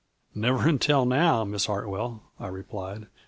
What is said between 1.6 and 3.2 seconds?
Hartwell," I replied.